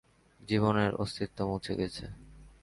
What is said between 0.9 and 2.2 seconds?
অস্তিত্ব মুছে গেছে।